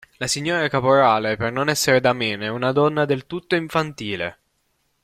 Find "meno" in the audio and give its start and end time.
2.11-2.43